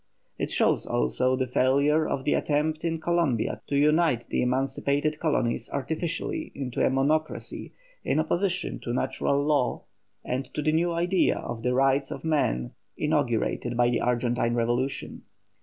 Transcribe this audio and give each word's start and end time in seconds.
It 0.39 0.49
shows 0.49 0.87
also 0.87 1.35
the 1.35 1.45
failure 1.45 2.07
of 2.07 2.23
the 2.23 2.33
attempt 2.33 2.83
in 2.83 2.99
Columbia 2.99 3.61
to 3.67 3.75
unite 3.75 4.29
the 4.29 4.41
emancipated 4.41 5.19
colonies 5.19 5.69
artificially 5.71 6.51
into 6.55 6.83
a 6.83 6.89
monocracy 6.89 7.73
in 8.03 8.19
opposition 8.19 8.79
to 8.79 8.93
natural 8.93 9.43
law 9.45 9.83
and 10.25 10.51
to 10.55 10.63
the 10.63 10.71
new 10.71 10.91
idea 10.91 11.37
of 11.37 11.61
the 11.61 11.75
rights 11.75 12.09
of 12.09 12.25
man 12.25 12.71
inaugurated 12.97 13.77
by 13.77 13.91
the 13.91 14.01
Argentine 14.01 14.55
revolution. 14.55 15.21